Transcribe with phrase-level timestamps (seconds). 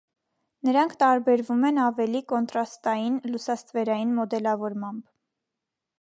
[0.67, 5.05] Նրանք տարբերվում են ավելի կոնտրաստային լուսաստվերային մոդելավորմամբ։